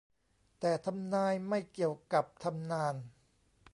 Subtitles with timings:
[0.59, 2.95] แต่ทำนายไม่เกี่ยวกับทำนาน